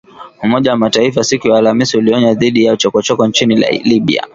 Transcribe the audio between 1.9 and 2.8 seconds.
ulionya dhidi ya